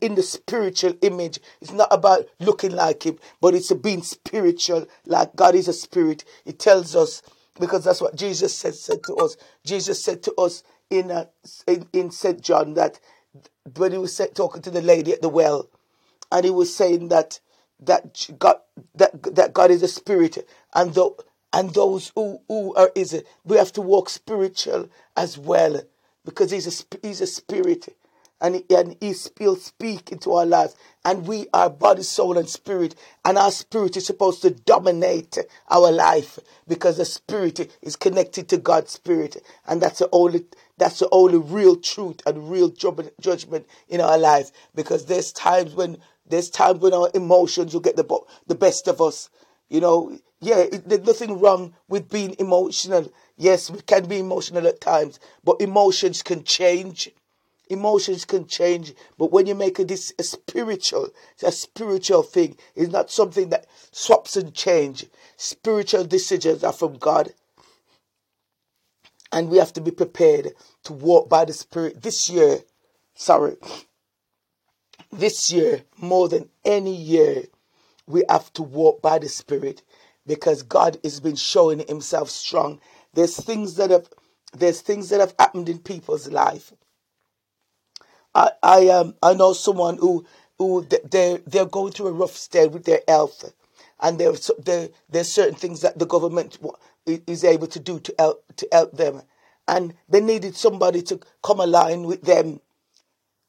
in 0.00 0.14
the 0.14 0.22
spiritual 0.22 0.94
image. 1.02 1.40
It's 1.60 1.72
not 1.72 1.88
about 1.90 2.26
looking 2.40 2.72
like 2.72 3.04
him, 3.04 3.18
but 3.40 3.54
it's 3.54 3.72
being 3.72 4.02
spiritual, 4.02 4.86
like 5.06 5.36
God 5.36 5.54
is 5.54 5.68
a 5.68 5.72
spirit. 5.74 6.24
He 6.44 6.52
tells 6.52 6.96
us, 6.96 7.22
because 7.58 7.84
that's 7.84 8.00
what 8.00 8.16
Jesus 8.16 8.54
said, 8.56 8.74
said 8.74 9.02
to 9.04 9.14
us. 9.16 9.36
Jesus 9.64 10.02
said 10.02 10.22
to 10.24 10.34
us 10.36 10.62
in, 10.90 11.10
in, 11.66 11.86
in 11.92 12.10
St. 12.10 12.40
John 12.40 12.74
that 12.74 13.00
when 13.76 13.92
he 13.92 13.98
was 13.98 14.20
talking 14.34 14.62
to 14.62 14.70
the 14.70 14.82
lady 14.82 15.12
at 15.12 15.22
the 15.22 15.28
well, 15.28 15.68
and 16.32 16.44
he 16.44 16.50
was 16.50 16.74
saying 16.74 17.08
that 17.08 17.40
that 17.80 18.28
God 18.38 18.56
that 18.94 19.34
that 19.34 19.54
God 19.54 19.70
is 19.70 19.82
a 19.82 19.88
spirit, 19.88 20.46
and 20.74 20.96
and 21.52 21.74
those 21.74 22.12
who 22.14 22.40
who 22.48 22.74
are 22.74 22.90
is 22.94 23.22
we 23.44 23.56
have 23.56 23.72
to 23.74 23.82
walk 23.82 24.08
spiritual 24.10 24.88
as 25.16 25.38
well, 25.38 25.82
because 26.24 26.50
he's 26.50 26.66
a 26.66 26.98
he's 27.02 27.20
a 27.20 27.26
spirit, 27.26 27.88
and 28.40 28.56
he, 28.56 28.64
and 28.70 28.96
he 29.00 29.14
will 29.40 29.56
speak 29.56 30.12
into 30.12 30.32
our 30.32 30.46
lives, 30.46 30.76
and 31.04 31.26
we 31.26 31.46
are 31.54 31.70
body, 31.70 32.02
soul, 32.02 32.38
and 32.38 32.48
spirit, 32.48 32.94
and 33.24 33.38
our 33.38 33.52
spirit 33.52 33.96
is 33.96 34.06
supposed 34.06 34.42
to 34.42 34.50
dominate 34.50 35.38
our 35.70 35.92
life 35.92 36.38
because 36.68 36.98
the 36.98 37.04
spirit 37.04 37.78
is 37.82 37.96
connected 37.96 38.48
to 38.48 38.58
God's 38.58 38.92
spirit, 38.92 39.36
and 39.66 39.80
that's 39.82 40.00
the 40.00 40.08
only 40.12 40.44
that's 40.76 40.98
the 40.98 41.08
only 41.12 41.38
real 41.38 41.76
truth 41.76 42.20
and 42.26 42.50
real 42.50 42.68
judgment 42.68 43.66
in 43.88 44.00
our 44.00 44.18
life. 44.18 44.50
Because 44.74 45.06
there's 45.06 45.32
times 45.32 45.74
when 45.74 45.98
there's 46.26 46.50
times 46.50 46.80
when 46.80 46.94
our 46.94 47.10
emotions 47.14 47.74
will 47.74 47.80
get 47.80 47.96
the 47.96 48.20
the 48.46 48.54
best 48.54 48.88
of 48.88 49.00
us. 49.00 49.30
You 49.68 49.80
know, 49.80 50.18
yeah, 50.40 50.66
there's 50.84 51.06
nothing 51.06 51.40
wrong 51.40 51.74
with 51.88 52.10
being 52.10 52.36
emotional. 52.38 53.12
Yes, 53.36 53.70
we 53.70 53.80
can 53.80 54.06
be 54.06 54.18
emotional 54.18 54.66
at 54.66 54.80
times, 54.80 55.18
but 55.42 55.60
emotions 55.60 56.22
can 56.22 56.44
change. 56.44 57.10
Emotions 57.70 58.26
can 58.26 58.46
change, 58.46 58.92
but 59.16 59.32
when 59.32 59.46
you 59.46 59.54
make 59.54 59.78
a, 59.78 59.84
this 59.86 60.12
a 60.18 60.22
spiritual, 60.22 61.08
a 61.42 61.50
spiritual 61.50 62.22
thing, 62.22 62.58
it's 62.74 62.92
not 62.92 63.10
something 63.10 63.48
that 63.48 63.66
swaps 63.90 64.36
and 64.36 64.52
change. 64.52 65.06
Spiritual 65.38 66.04
decisions 66.04 66.62
are 66.62 66.74
from 66.74 66.98
God, 66.98 67.32
and 69.34 69.50
we 69.50 69.58
have 69.58 69.74
to 69.74 69.82
be 69.82 69.92
prepared 69.92 70.52
to 70.84 70.94
walk 70.94 71.28
by 71.28 71.44
the 71.44 71.54
Spirit 71.54 72.02
this 72.02 72.30
year. 72.30 72.60
Sorry, 73.16 73.56
this 75.12 75.52
year 75.52 75.82
more 75.98 76.28
than 76.30 76.50
any 76.64 76.96
year, 76.96 77.44
we 78.06 78.24
have 78.30 78.52
to 78.54 78.62
walk 78.62 79.02
by 79.02 79.18
the 79.18 79.28
Spirit 79.28 79.82
because 80.26 80.62
God 80.62 80.98
has 81.04 81.20
been 81.20 81.36
showing 81.36 81.80
Himself 81.80 82.30
strong. 82.30 82.80
There's 83.14 83.36
things 83.36 83.76
that 83.76 83.90
have 83.90 84.08
there's 84.54 84.82
things 84.82 85.10
that 85.10 85.20
have 85.20 85.34
happened 85.38 85.68
in 85.68 85.80
people's 85.80 86.28
life 86.30 86.72
I 88.34 88.50
I 88.62 88.88
um 88.88 89.16
I 89.22 89.34
know 89.34 89.54
someone 89.54 89.98
who 89.98 90.26
who 90.58 90.86
they 91.10 91.40
they're 91.46 91.66
going 91.66 91.92
through 91.92 92.08
a 92.08 92.12
rough 92.12 92.36
stage 92.36 92.72
with 92.72 92.84
their 92.84 93.02
health, 93.08 93.52
and 94.00 94.18
there's 94.20 94.50
there 94.58 94.90
there's 95.10 95.32
certain 95.32 95.56
things 95.56 95.82
that 95.82 95.98
the 95.98 96.06
government 96.06 96.58
is 97.06 97.44
able 97.44 97.66
to 97.68 97.80
do 97.80 98.00
to 98.00 98.14
help 98.18 98.44
to 98.56 98.68
help 98.72 98.92
them, 98.96 99.22
and 99.68 99.94
they 100.08 100.20
needed 100.20 100.56
somebody 100.56 101.02
to 101.02 101.20
come 101.42 101.60
align 101.60 102.04
with 102.04 102.22
them 102.22 102.60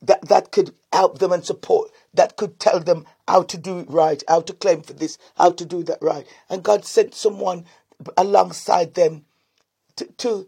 that 0.01 0.27
that 0.27 0.51
could 0.51 0.73
help 0.93 1.19
them 1.19 1.31
and 1.31 1.45
support 1.45 1.91
that 2.13 2.37
could 2.37 2.59
tell 2.59 2.79
them 2.79 3.05
how 3.27 3.43
to 3.43 3.57
do 3.57 3.79
it 3.79 3.89
right, 3.89 4.23
how 4.27 4.41
to 4.41 4.53
claim 4.53 4.81
for 4.81 4.93
this, 4.93 5.17
how 5.37 5.51
to 5.51 5.65
do 5.65 5.83
that 5.83 5.99
right, 6.01 6.27
and 6.49 6.63
God 6.63 6.85
sent 6.85 7.13
someone 7.15 7.65
alongside 8.17 8.93
them 8.95 9.25
to 9.95 10.05
to 10.17 10.47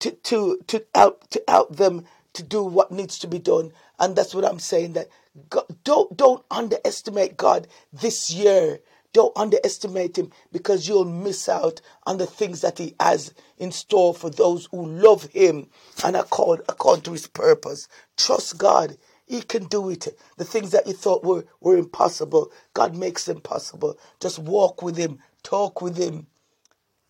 to 0.00 0.10
to, 0.12 0.58
to 0.66 0.84
help 0.94 1.28
to 1.30 1.42
help 1.48 1.76
them 1.76 2.04
to 2.34 2.42
do 2.42 2.62
what 2.62 2.92
needs 2.92 3.18
to 3.20 3.26
be 3.26 3.38
done. 3.38 3.72
And 3.98 4.14
that's 4.14 4.34
what 4.34 4.44
I'm 4.44 4.58
saying 4.60 4.92
that 4.94 5.08
God, 5.50 5.64
don't 5.84 6.16
don't 6.16 6.44
underestimate 6.50 7.36
God 7.36 7.68
this 7.92 8.30
year. 8.30 8.80
Don't 9.14 9.36
underestimate 9.36 10.18
him 10.18 10.30
because 10.52 10.88
you'll 10.88 11.04
miss 11.06 11.48
out 11.48 11.80
on 12.06 12.18
the 12.18 12.26
things 12.26 12.60
that 12.62 12.78
he 12.78 12.94
has 13.00 13.34
in 13.58 13.72
store 13.72 14.14
for 14.14 14.30
those 14.30 14.68
who 14.72 14.86
love 14.86 15.24
him 15.24 15.68
and 16.04 16.16
are 16.16 16.24
called 16.24 16.62
according 16.68 17.04
to 17.04 17.12
his 17.12 17.26
purpose. 17.28 17.88
Trust 18.16 18.58
God. 18.58 18.98
He 19.26 19.42
can 19.42 19.64
do 19.66 19.90
it. 19.90 20.08
The 20.38 20.44
things 20.44 20.70
that 20.72 20.86
you 20.86 20.94
thought 20.94 21.24
were, 21.24 21.46
were 21.60 21.76
impossible, 21.78 22.52
God 22.74 22.96
makes 22.96 23.24
them 23.26 23.40
possible. 23.40 23.98
Just 24.20 24.38
walk 24.38 24.82
with 24.82 24.96
him, 24.96 25.18
talk 25.42 25.82
with 25.82 25.96
him, 25.98 26.28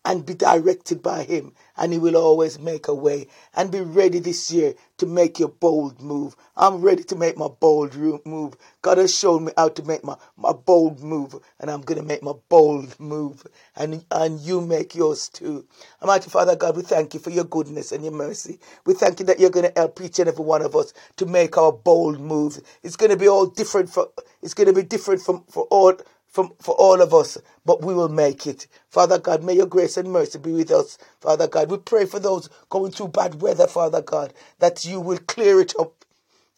and 0.05 0.25
be 0.25 0.33
directed 0.33 1.01
by 1.03 1.23
Him, 1.23 1.53
and 1.77 1.93
He 1.93 1.99
will 1.99 2.15
always 2.17 2.59
make 2.59 2.87
a 2.87 2.93
way. 2.95 3.27
And 3.53 3.71
be 3.71 3.81
ready 3.81 4.19
this 4.19 4.51
year 4.51 4.73
to 4.97 5.05
make 5.05 5.39
your 5.39 5.49
bold 5.49 6.01
move. 6.01 6.35
I'm 6.57 6.81
ready 6.81 7.03
to 7.05 7.15
make 7.15 7.37
my 7.37 7.47
bold 7.47 7.95
move. 8.25 8.55
God 8.81 8.97
has 8.97 9.15
shown 9.15 9.45
me 9.45 9.51
how 9.57 9.69
to 9.69 9.83
make 9.83 10.03
my, 10.03 10.15
my 10.37 10.53
bold 10.53 11.01
move, 11.03 11.35
and 11.59 11.69
I'm 11.69 11.81
going 11.81 11.99
to 11.99 12.05
make 12.05 12.23
my 12.23 12.33
bold 12.49 12.99
move. 12.99 13.45
And, 13.75 14.05
and 14.11 14.39
you 14.39 14.61
make 14.61 14.95
yours 14.95 15.29
too. 15.29 15.65
Almighty 16.01 16.29
Father 16.29 16.55
God, 16.55 16.77
we 16.77 16.83
thank 16.83 17.13
you 17.13 17.19
for 17.19 17.29
your 17.29 17.45
goodness 17.45 17.91
and 17.91 18.03
your 18.03 18.13
mercy. 18.13 18.59
We 18.85 18.93
thank 18.93 19.19
you 19.19 19.25
that 19.27 19.39
you're 19.39 19.49
going 19.49 19.67
to 19.67 19.73
help 19.79 20.01
each 20.01 20.19
and 20.19 20.29
every 20.29 20.45
one 20.45 20.61
of 20.61 20.75
us 20.75 20.93
to 21.17 21.25
make 21.25 21.57
our 21.57 21.71
bold 21.71 22.19
move. 22.19 22.59
It's 22.83 22.95
going 22.95 23.11
to 23.11 23.17
be 23.17 23.27
all 23.27 23.45
different 23.47 23.89
for, 23.89 24.09
it's 24.41 24.53
going 24.53 24.67
to 24.67 24.73
be 24.73 24.83
different 24.83 25.21
from, 25.21 25.43
for 25.49 25.63
all 25.71 25.93
from, 26.29 26.53
for 26.61 26.75
all 26.75 27.01
of 27.01 27.13
us, 27.13 27.37
but 27.65 27.83
we 27.83 27.93
will 27.93 28.09
make 28.09 28.47
it. 28.47 28.67
Father 28.89 29.19
God, 29.19 29.43
may 29.43 29.55
your 29.55 29.67
grace 29.67 29.97
and 29.97 30.11
mercy 30.11 30.39
be 30.39 30.53
with 30.53 30.71
us, 30.71 30.97
Father 31.21 31.47
God. 31.47 31.71
We 31.71 31.77
pray 31.77 32.05
for 32.05 32.19
those 32.19 32.49
going 32.69 32.91
through 32.91 33.09
bad 33.09 33.41
weather, 33.41 33.67
Father 33.67 34.01
God, 34.01 34.33
that 34.59 34.85
you 34.85 35.01
will 35.01 35.19
clear 35.19 35.61
it 35.61 35.73
up. 35.79 35.93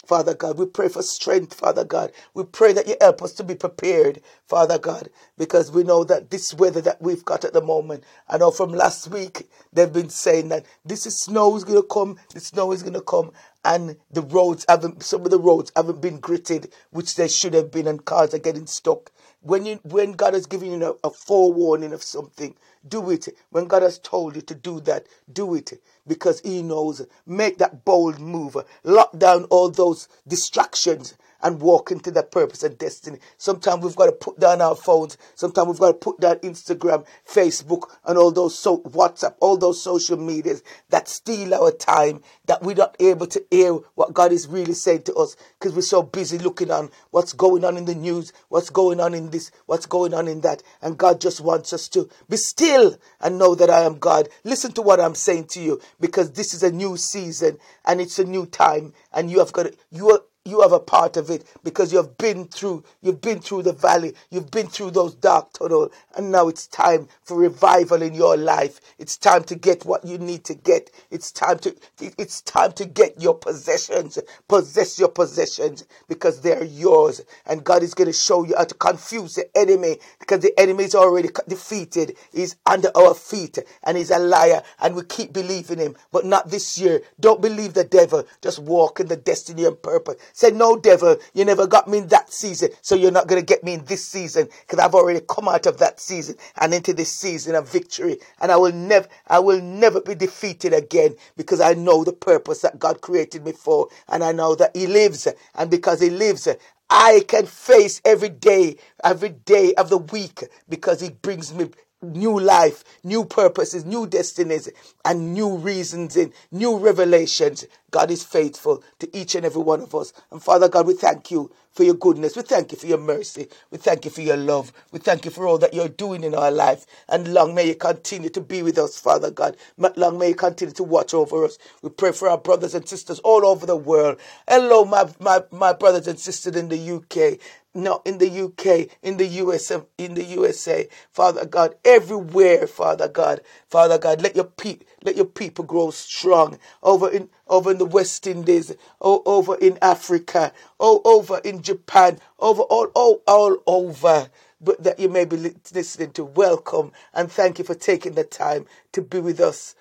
Father 0.06 0.34
God, 0.34 0.58
we 0.58 0.66
pray 0.66 0.90
for 0.90 1.02
strength, 1.04 1.54
Father 1.54 1.86
God. 1.86 2.12
We 2.34 2.44
pray 2.44 2.74
that 2.74 2.88
you 2.88 2.96
help 3.00 3.22
us 3.22 3.34
to 3.34 3.44
be 3.44 3.56
prepared, 3.56 4.22
Father 4.48 4.80
God, 4.80 5.10
because 5.38 5.72
we 5.72 5.84
know 5.84 6.04
that 6.06 6.32
this 6.32 6.54
weather 6.54 6.82
that 6.82 7.02
we've 7.02 7.24
got 7.26 7.46
at 7.46 7.54
the 7.54 7.62
moment, 7.62 8.04
I 8.28 8.38
know 8.38 8.52
from 8.52 8.72
last 8.72 9.10
week 9.10 9.50
they've 9.74 9.94
been 9.94 10.10
saying 10.10 10.50
that 10.50 10.66
this 10.86 11.06
is 11.06 11.22
snow 11.24 11.56
is 11.56 11.64
going 11.64 11.82
to 11.82 11.88
come, 11.88 12.18
the 12.34 12.42
snow 12.42 12.74
is 12.74 12.84
going 12.84 12.96
to 12.96 13.02
come, 13.02 13.32
and 13.64 13.98
the 14.12 14.22
roads 14.22 14.66
haven't, 14.68 15.04
some 15.04 15.22
of 15.24 15.32
the 15.32 15.40
roads 15.40 15.72
haven't 15.76 16.02
been 16.02 16.20
gritted, 16.20 16.74
which 16.90 17.16
they 17.16 17.28
should 17.28 17.54
have 17.54 17.72
been, 17.72 17.88
and 17.88 18.06
cars 18.06 18.34
are 18.34 18.40
getting 18.40 18.66
stuck. 18.66 19.12
When 19.42 19.66
you 19.66 19.80
when 19.84 20.14
God 20.14 20.34
has 20.34 20.46
given 20.46 20.72
you 20.72 20.98
a, 21.04 21.08
a 21.08 21.12
forewarning 21.12 21.94
of 21.94 22.04
something, 22.04 22.56
do 22.88 23.10
it. 23.10 23.28
When 23.50 23.66
God 23.66 23.82
has 23.84 24.00
told 24.00 24.36
you 24.36 24.42
to 24.44 24.56
do 24.56 24.80
that, 24.82 25.08
do 25.32 25.56
it 25.56 25.82
because 26.08 26.42
He 26.42 26.62
knows. 26.62 27.06
Make 27.26 27.58
that 27.60 27.86
bold 27.86 28.20
move. 28.20 28.58
Lock 28.84 29.18
down 29.18 29.46
all 29.46 29.70
those 29.70 30.08
distractions 30.28 31.16
and 31.44 31.62
walk 31.62 31.92
into 31.92 32.12
that 32.12 32.32
purpose 32.32 32.64
and 32.64 32.78
destiny. 32.78 33.20
Sometimes 33.38 33.84
we've 33.84 33.96
got 33.96 34.08
to 34.08 34.12
put 34.12 34.40
down 34.40 34.62
our 34.62 34.76
phones. 34.76 35.18
Sometimes 35.36 35.68
we've 35.68 35.80
got 35.80 35.88
to 35.88 35.94
put 35.94 36.20
down 36.20 36.38
Instagram, 36.40 37.06
Facebook, 37.28 37.84
and 38.06 38.18
all 38.18 38.32
those 38.32 38.58
so 38.58 38.80
WhatsApp, 38.80 39.36
all 39.40 39.58
those 39.58 39.82
social 39.82 40.18
medias 40.18 40.64
that 40.90 41.08
steal 41.08 41.54
our 41.54 41.72
time, 41.72 42.22
that 42.46 42.62
we're 42.62 42.76
not 42.76 42.96
able 43.00 43.28
to 43.28 43.44
hear 43.50 43.74
what 43.96 44.14
God 44.14 44.32
is 44.32 44.48
really 44.48 44.74
saying 44.74 45.04
to 45.04 45.14
us 45.16 45.36
because 45.60 45.76
we're 45.76 45.82
so 45.82 46.04
busy 46.04 46.38
looking 46.38 46.72
on 46.72 46.90
what's 47.12 47.34
going 47.34 47.64
on 47.64 47.78
in 47.78 47.86
the 47.86 47.96
news, 47.96 48.34
what's 48.50 48.70
going 48.70 49.00
on 49.00 49.14
in 49.14 49.30
this, 49.30 49.52
what's 49.66 49.86
going 49.86 50.14
on 50.14 50.28
in 50.28 50.42
that. 50.42 50.64
And 50.82 50.98
God 50.98 51.22
just 51.22 51.42
wants 51.42 51.74
us 51.74 51.88
to 51.90 52.10
be 52.30 52.38
still 52.38 52.98
and 53.20 53.38
know 53.38 53.56
that 53.56 53.70
I 53.70 53.82
am 53.82 54.00
God. 54.00 54.30
Listen 54.44 54.72
to 54.74 54.82
what 54.82 55.00
I'm 55.00 55.16
saying 55.16 55.46
to 55.50 55.62
you 55.62 55.82
because 56.00 56.32
this 56.32 56.54
is 56.54 56.64
a 56.64 56.72
new 56.72 56.98
season 56.98 57.58
and 57.86 58.02
it's 58.02 58.20
a 58.20 58.24
new 58.24 58.46
time 58.46 58.94
and 59.14 59.30
you 59.30 59.40
have 59.40 59.54
got 59.54 59.64
to, 59.64 59.74
you 59.92 60.10
are 60.12 60.22
you 60.46 60.62
have 60.62 60.72
a 60.72 60.80
part 60.80 61.18
of 61.18 61.30
it 61.30 61.46
because 61.64 61.94
you've 61.94 62.18
been 62.18 62.46
through 62.46 62.84
you've 63.02 63.22
been 63.22 63.40
through 63.40 63.62
the 63.62 63.74
valley 63.74 64.14
you've 64.32 64.50
been 64.50 64.68
through 64.68 64.92
those 64.92 65.14
dark 65.16 65.54
tunnels 65.54 65.92
and 66.16 66.32
now 66.32 66.48
it's 66.48 66.68
time 66.68 67.08
for 67.24 67.38
revival 67.38 68.02
in 68.02 68.14
your 68.14 68.36
life. 68.38 68.82
It's 68.98 69.18
time 69.18 69.44
to 69.46 69.56
get 69.56 69.86
what 69.86 70.06
you 70.06 70.18
need 70.18 70.44
to 70.46 70.54
get. 70.54 70.90
It's 71.10 71.32
time 71.32 71.60
to 71.60 71.76
it's 72.00 72.42
time 72.42 72.74
to 72.74 72.86
get 72.86 73.22
your 73.22 73.36
possessions 73.36 74.18
possess 74.48 75.00
your 75.00 75.10
possessions 75.10 75.86
because 76.08 76.42
they're 76.42 76.64
yours. 76.64 77.22
And 77.46 77.64
god 77.64 77.84
is 77.84 77.94
going 77.94 78.08
to 78.08 78.14
show 78.14 78.44
you 78.44 78.56
how 78.58 78.66
to 78.66 78.76
confuse 78.76 79.36
the 79.36 79.46
enemy 79.56 79.98
because 80.20 80.42
the 80.42 80.58
enemy 80.60 80.86
is 80.86 80.96
already 80.96 81.30
defeated. 81.48 82.18
He's 82.32 82.56
under 82.66 82.92
our 82.96 83.14
feet 83.14 83.60
and 83.84 83.98
he's 83.98 84.12
a 84.12 84.20
liar 84.20 84.64
and 84.82 84.96
we 84.96 85.04
keep 85.04 85.34
believing 85.34 85.80
him 85.80 85.96
but 86.12 86.26
not 86.26 86.50
this 86.50 86.78
year. 86.78 87.02
Don't 87.20 87.42
believe 87.42 87.74
the 87.74 87.84
devil. 87.84 88.26
Just 88.42 88.60
walk 88.60 89.00
in 89.00 89.08
the 89.08 89.16
destiny 89.16 89.66
and 89.66 89.82
purpose 89.82 90.16
Say, 90.34 90.52
no, 90.52 90.78
devil, 90.78 91.18
you 91.34 91.46
never 91.46 91.68
got 91.68 91.88
me 91.88 92.00
in 92.00 92.08
that 92.08 92.32
season, 92.32 92.70
so 92.82 92.96
you're 92.96 93.12
not 93.12 93.28
going 93.28 93.42
to 93.42 93.46
get 93.46 93.64
me 93.64 93.74
in 93.74 93.86
this 93.86 94.06
season 94.06 94.48
because 94.62 94.80
I've 94.80 94.96
already 94.96 95.22
come 95.30 95.48
out 95.48 95.66
of 95.66 95.78
that 95.80 96.00
season 96.00 96.36
and 96.60 96.74
into 96.74 96.94
this 96.94 97.12
season 97.12 97.56
of 97.56 97.70
victory. 97.70 98.18
And 98.42 98.52
I 98.52 98.58
will 98.58 98.74
never, 98.74 99.08
I 99.28 99.40
will 99.40 99.62
never 99.62 100.02
be 100.02 100.16
defeated 100.16 100.74
again 100.74 101.16
because 101.38 101.62
I 101.62 101.74
know 101.74 102.04
the 102.04 102.14
purpose 102.14 102.62
that 102.62 102.80
God 102.80 103.02
created 103.02 103.46
me 103.46 103.52
for. 103.54 103.88
And 104.08 104.24
I 104.24 104.32
know 104.32 104.56
that 104.56 104.76
He 104.76 104.88
lives. 104.88 105.28
And 105.56 105.70
because 105.72 106.02
He 106.02 106.10
lives, 106.10 106.48
I 106.90 107.24
can 107.28 107.46
face 107.46 108.02
every 108.06 108.30
day, 108.30 108.78
every 109.04 109.30
day 109.30 109.74
of 109.76 109.90
the 109.90 109.98
week 109.98 110.44
because 110.70 111.02
He 111.02 111.10
brings 111.10 111.54
me 111.54 111.70
new 112.02 112.40
life, 112.40 112.84
new 113.04 113.26
purposes, 113.26 113.86
new 113.86 114.08
destinies, 114.08 114.70
and 115.06 115.34
new 115.34 115.58
reasons 115.58 116.18
in 116.18 116.34
new 116.52 116.78
revelations. 116.78 117.66
God 117.92 118.12
is 118.12 118.24
faithful 118.24 118.84
to 119.00 119.18
each 119.18 119.36
and 119.36 119.46
every 119.46 119.62
one 119.62 119.82
of 119.82 119.94
us. 119.94 120.14
And 120.32 120.42
Father 120.42 120.70
God, 120.70 120.88
we 120.88 120.94
thank 120.94 121.30
you 121.32 121.52
for 121.72 121.84
your 121.84 121.94
goodness. 121.96 122.36
We 122.36 122.44
thank 122.44 122.72
you 122.72 122.78
for 122.78 122.88
your 122.88 122.98
mercy. 122.98 123.48
We 123.70 123.78
thank 123.78 124.06
you 124.06 124.12
for 124.12 124.22
your 124.22 124.38
love. 124.38 124.72
We 124.92 125.00
thank 125.00 125.26
you 125.26 125.32
for 125.32 125.48
all 125.48 125.58
that 125.60 125.74
you're 125.74 125.88
doing 125.90 126.24
in 126.24 126.36
our 126.36 126.52
life. 126.52 126.86
And 127.10 127.34
long 127.34 127.56
may 127.56 127.68
you 127.68 127.76
continue 127.76 128.30
to 128.30 128.42
be 128.42 128.62
with 128.62 128.78
us, 128.78 129.00
Father 129.00 129.32
God. 129.32 129.58
Long 129.96 130.18
may 130.18 130.30
you 130.30 130.36
continue 130.36 130.74
to 130.76 130.84
watch 130.84 131.14
over 131.14 131.46
us. 131.46 131.58
We 131.82 131.90
pray 131.90 132.12
for 132.12 132.30
our 132.30 132.38
brothers 132.38 132.76
and 132.76 132.88
sisters 132.88 133.20
all 133.20 133.46
over 133.46 133.66
the 133.66 133.76
world. 133.78 134.20
Hello, 134.48 134.86
my, 134.86 135.10
my, 135.20 135.44
my 135.52 135.74
brothers 135.74 136.08
and 136.08 136.20
sisters 136.20 136.56
in 136.56 136.70
the 136.70 136.92
UK 136.92 137.40
no, 137.74 138.02
in 138.06 138.18
the 138.18 138.30
UK, 138.30 138.90
in 139.02 139.18
the 139.18 139.26
USA, 139.26 139.82
in 139.98 140.14
the 140.16 140.24
USA, 140.24 140.88
Father 141.12 141.46
God, 141.46 141.76
everywhere, 141.86 142.68
Father 142.68 143.08
God, 143.08 143.42
Father 143.70 143.98
God, 143.98 144.22
let 144.22 144.36
your 144.36 144.46
people, 144.46 144.86
let 145.04 145.16
your 145.16 145.26
people 145.26 145.66
grow 145.66 145.92
strong. 145.92 146.60
Over 146.84 147.10
in 147.10 147.30
over 147.48 147.72
in 147.72 147.78
the 147.78 147.86
West 147.86 148.28
Indies, 148.28 148.76
over 149.02 149.56
in 149.56 149.78
Africa, 149.82 150.52
oh, 150.80 151.02
over 151.06 151.40
in 151.46 151.62
Japan, 151.62 152.20
over 152.40 152.64
all 152.64 152.88
all 152.96 153.22
all 153.26 153.58
over. 153.68 154.30
But 154.60 154.84
that 154.84 155.00
you 155.00 155.10
may 155.10 155.26
be 155.26 155.38
listening 155.74 156.12
to 156.12 156.24
welcome 156.24 156.92
and 157.14 157.32
thank 157.32 157.58
you 157.58 157.66
for 157.66 157.74
taking 157.76 158.14
the 158.14 158.24
time 158.24 158.68
to 158.92 159.02
be 159.02 159.20
with 159.20 159.40
us 159.40 159.76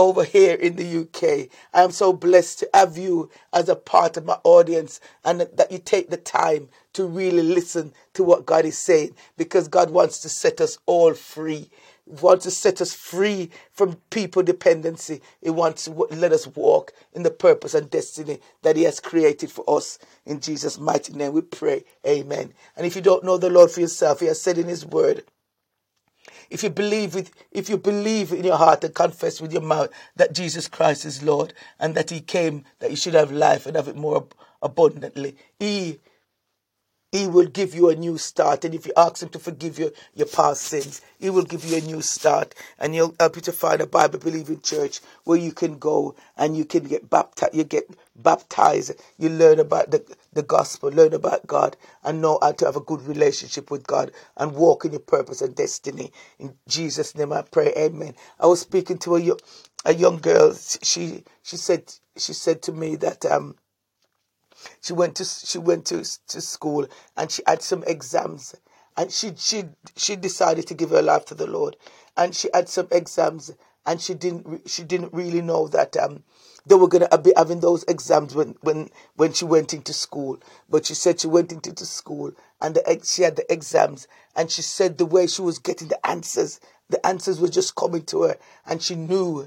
over 0.00 0.24
here 0.24 0.54
in 0.56 0.76
the 0.76 1.00
UK. 1.02 1.48
I 1.74 1.82
am 1.82 1.92
so 1.92 2.12
blessed 2.12 2.60
to 2.60 2.70
have 2.74 2.98
you 2.98 3.30
as 3.52 3.68
a 3.68 3.76
part 3.76 4.16
of 4.16 4.24
my 4.24 4.38
audience 4.44 5.00
and 5.24 5.42
that 5.42 5.70
you 5.72 5.78
take 5.78 6.10
the 6.10 6.16
time 6.18 6.68
to 6.94 7.06
really 7.06 7.42
listen 7.42 7.92
to 8.14 8.24
what 8.24 8.46
God 8.46 8.64
is 8.64 8.78
saying 8.78 9.14
because 9.36 9.68
God 9.68 9.90
wants 9.90 10.20
to 10.20 10.28
set 10.30 10.60
us 10.60 10.78
all 10.86 11.14
free. 11.14 11.70
He 12.06 12.12
wants 12.22 12.44
to 12.44 12.50
set 12.50 12.80
us 12.80 12.94
free 12.94 13.50
from 13.72 13.98
people 14.10 14.42
dependency. 14.42 15.20
He 15.42 15.50
wants 15.50 15.84
to 15.84 15.92
let 15.92 16.32
us 16.32 16.46
walk 16.48 16.92
in 17.14 17.22
the 17.22 17.30
purpose 17.30 17.74
and 17.74 17.90
destiny 17.90 18.40
that 18.62 18.76
He 18.76 18.84
has 18.84 19.00
created 19.00 19.50
for 19.52 19.64
us. 19.68 19.98
In 20.26 20.40
Jesus' 20.40 20.78
mighty 20.78 21.12
name 21.12 21.32
we 21.34 21.42
pray. 21.42 21.84
Amen. 22.06 22.54
And 22.76 22.86
if 22.86 22.96
you 22.96 23.02
don't 23.02 23.24
know 23.24 23.38
the 23.38 23.50
Lord 23.50 23.70
for 23.70 23.80
yourself, 23.80 24.20
He 24.20 24.26
has 24.26 24.40
said 24.40 24.58
in 24.58 24.68
His 24.68 24.84
word, 24.86 25.24
if 26.50 26.62
you 26.62 26.70
believe 26.70 27.14
with 27.14 27.30
if 27.52 27.68
you 27.68 27.78
believe 27.78 28.32
in 28.32 28.44
your 28.44 28.56
heart 28.56 28.84
and 28.84 28.94
confess 28.94 29.40
with 29.40 29.52
your 29.52 29.62
mouth 29.62 29.88
that 30.16 30.34
Jesus 30.34 30.68
Christ 30.68 31.04
is 31.04 31.22
Lord 31.22 31.54
and 31.78 31.94
that 31.94 32.10
He 32.10 32.20
came 32.20 32.64
that 32.80 32.90
you 32.90 32.96
should 32.96 33.14
have 33.14 33.32
life 33.32 33.66
and 33.66 33.76
have 33.76 33.88
it 33.88 33.96
more 33.96 34.26
abundantly, 34.60 35.36
He 35.58 36.00
he 37.12 37.26
will 37.26 37.46
give 37.46 37.74
you 37.74 37.88
a 37.88 37.96
new 37.96 38.18
start. 38.18 38.64
And 38.64 38.72
if 38.72 38.86
you 38.86 38.92
ask 38.96 39.20
Him 39.22 39.30
to 39.30 39.40
forgive 39.40 39.80
you 39.80 39.92
your 40.14 40.28
past 40.28 40.62
sins, 40.62 41.00
He 41.18 41.28
will 41.28 41.42
give 41.42 41.64
you 41.64 41.76
a 41.76 41.80
new 41.80 42.02
start. 42.02 42.54
And 42.78 42.94
He'll 42.94 43.16
help 43.18 43.34
you 43.34 43.42
to 43.42 43.52
find 43.52 43.80
a 43.80 43.86
Bible 43.86 44.20
believing 44.20 44.60
church 44.60 45.00
where 45.24 45.38
you 45.38 45.50
can 45.50 45.78
go 45.78 46.14
and 46.36 46.56
you 46.56 46.64
can 46.64 46.84
get 46.84 47.10
baptized. 47.10 47.54
You 47.54 47.64
get 47.64 47.90
baptized. 48.14 48.92
You 49.18 49.28
learn 49.28 49.58
about 49.58 49.90
the, 49.90 50.04
the 50.32 50.44
gospel, 50.44 50.90
learn 50.90 51.12
about 51.12 51.48
God, 51.48 51.76
and 52.04 52.22
know 52.22 52.38
how 52.40 52.52
to 52.52 52.66
have 52.66 52.76
a 52.76 52.80
good 52.80 53.02
relationship 53.02 53.72
with 53.72 53.84
God 53.88 54.12
and 54.36 54.54
walk 54.54 54.84
in 54.84 54.92
your 54.92 55.00
purpose 55.00 55.42
and 55.42 55.54
destiny. 55.56 56.12
In 56.38 56.54
Jesus' 56.68 57.16
name 57.16 57.32
I 57.32 57.42
pray. 57.42 57.72
Amen. 57.76 58.14
I 58.38 58.46
was 58.46 58.60
speaking 58.60 58.98
to 58.98 59.16
a, 59.16 59.36
a 59.84 59.94
young 59.94 60.18
girl. 60.18 60.54
She, 60.82 61.24
she 61.42 61.56
said, 61.56 61.92
she 62.16 62.34
said 62.34 62.62
to 62.62 62.72
me 62.72 62.94
that, 62.96 63.26
um, 63.26 63.56
she 64.80 64.92
went 64.92 65.16
to 65.16 65.24
she 65.24 65.58
went 65.58 65.86
to 65.86 66.04
to 66.28 66.40
school 66.40 66.86
and 67.16 67.30
she 67.30 67.42
had 67.46 67.62
some 67.62 67.82
exams 67.86 68.54
and 68.96 69.10
she 69.12 69.32
she 69.36 69.64
she 69.96 70.16
decided 70.16 70.66
to 70.66 70.74
give 70.74 70.90
her 70.90 71.02
life 71.02 71.24
to 71.26 71.34
the 71.34 71.46
Lord. 71.46 71.76
And 72.16 72.34
she 72.34 72.48
had 72.52 72.68
some 72.68 72.88
exams 72.90 73.52
and 73.86 74.00
she 74.00 74.14
didn't 74.14 74.68
she 74.68 74.82
didn't 74.84 75.12
really 75.14 75.40
know 75.42 75.68
that 75.68 75.96
um 75.96 76.22
they 76.66 76.74
were 76.74 76.88
going 76.88 77.08
to 77.08 77.18
be 77.18 77.32
having 77.36 77.60
those 77.60 77.84
exams 77.84 78.34
when 78.34 78.56
when 78.60 78.90
when 79.16 79.32
she 79.32 79.44
went 79.44 79.72
into 79.72 79.92
school. 79.92 80.38
But 80.68 80.86
she 80.86 80.94
said 80.94 81.20
she 81.20 81.26
went 81.28 81.52
into 81.52 81.72
the 81.72 81.86
school 81.86 82.32
and 82.60 82.74
the, 82.74 83.00
she 83.04 83.22
had 83.22 83.36
the 83.36 83.50
exams 83.52 84.06
and 84.36 84.50
she 84.50 84.62
said 84.62 84.98
the 84.98 85.06
way 85.06 85.26
she 85.26 85.42
was 85.42 85.58
getting 85.58 85.88
the 85.88 86.06
answers 86.06 86.60
the 86.90 87.04
answers 87.06 87.40
were 87.40 87.48
just 87.48 87.76
coming 87.76 88.02
to 88.02 88.22
her 88.22 88.36
and 88.66 88.82
she 88.82 88.96
knew 88.96 89.46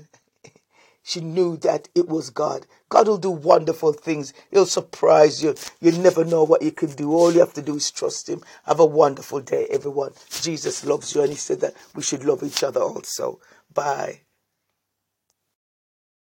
she 1.04 1.20
knew 1.20 1.58
that 1.58 1.90
it 1.94 2.08
was 2.08 2.30
God. 2.30 2.66
God 2.90 3.08
will 3.08 3.18
do 3.18 3.30
wonderful 3.30 3.94
things. 3.94 4.34
He'll 4.52 4.66
surprise 4.66 5.44
you. 5.44 5.56
You 5.82 5.92
never 5.92 6.24
know 6.24 6.44
what 6.44 6.64
He 6.64 6.72
can 6.72 6.92
do. 6.92 7.12
All 7.14 7.32
you 7.32 7.42
have 7.42 7.54
to 7.54 7.62
do 7.62 7.76
is 7.76 7.92
trust 7.92 8.30
Him. 8.30 8.42
Have 8.66 8.80
a 8.80 8.86
wonderful 8.86 9.42
day, 9.42 9.68
everyone. 9.70 10.14
Jesus 10.42 10.86
loves 10.86 11.14
you, 11.14 11.22
and 11.22 11.32
He 11.32 11.38
said 11.38 11.60
that 11.62 11.76
we 11.94 12.04
should 12.04 12.24
love 12.24 12.42
each 12.42 12.64
other 12.64 12.82
also. 12.82 13.40
Bye. 13.74 14.22